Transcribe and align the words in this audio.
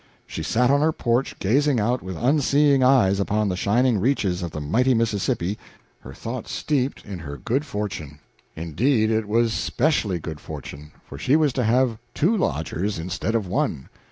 She 0.25 0.41
sat 0.41 0.71
on 0.71 0.81
her 0.81 0.91
porch 0.91 1.37
gazing 1.37 1.79
out 1.79 2.01
with 2.01 2.17
unseeing 2.17 2.81
eyes 2.81 3.19
upon 3.19 3.49
the 3.49 3.55
shining 3.55 3.99
reaches 3.99 4.41
of 4.41 4.49
the 4.49 4.59
mighty 4.59 4.95
Mississippi, 4.95 5.59
her 5.99 6.11
thoughts 6.11 6.51
steeped 6.51 7.05
in 7.05 7.19
her 7.19 7.37
good 7.37 7.67
fortune. 7.67 8.17
Indeed, 8.55 9.11
it 9.11 9.27
was 9.27 9.53
specially 9.53 10.17
good 10.17 10.39
fortune, 10.39 10.89
for 11.07 11.19
she 11.19 11.35
was 11.35 11.53
to 11.53 11.63
have 11.63 11.99
two 12.15 12.35
lodgers 12.35 12.97
instead 12.97 13.35
of 13.35 13.45
one. 13.45 13.89